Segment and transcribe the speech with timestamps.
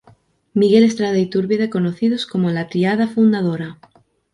[0.55, 3.77] Miguel Estrada Iturbide, conocidos como "La Triada Fundadora".